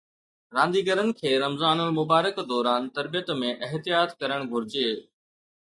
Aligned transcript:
رانديگرن 0.55 1.11
کي 1.19 1.33
رمضان 1.43 1.83
المبارڪ 1.85 2.41
دوران 2.53 2.89
تربيت 2.97 3.33
۾ 3.45 3.53
احتياط 3.69 4.19
ڪرڻ 4.23 4.53
گهرجي 4.55 4.89